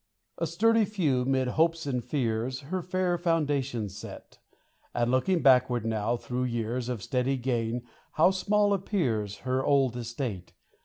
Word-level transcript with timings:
A 0.39 0.47
sturdy 0.47 0.83
few, 0.83 1.25
'mid 1.25 1.49
hopes 1.49 1.85
and 1.85 2.03
fears, 2.03 2.61
Her 2.61 2.81
fair 2.81 3.19
foundations 3.19 3.95
set: 3.95 4.39
And 4.95 5.11
looking 5.11 5.43
backward 5.43 5.85
now, 5.85 6.17
through 6.17 6.45
years 6.45 6.89
Of 6.89 7.03
steady 7.03 7.37
gain, 7.37 7.83
how 8.13 8.31
small 8.31 8.73
appears 8.73 9.35
Her 9.45 9.63
old 9.63 9.95
estate 9.95 10.53